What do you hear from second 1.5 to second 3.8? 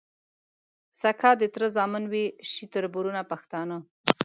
تره زامن وي شي تــربـــرونـه پښتانه